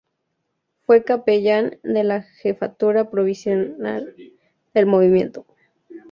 [0.87, 3.77] Fue capellán de la jefatura provincial
[4.73, 5.45] del Movimiento.